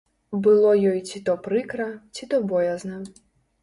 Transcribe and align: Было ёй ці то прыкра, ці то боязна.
Было 0.47 0.71
ёй 0.93 1.03
ці 1.09 1.23
то 1.29 1.37
прыкра, 1.51 1.87
ці 2.17 2.23
то 2.35 2.45
боязна. 2.57 2.95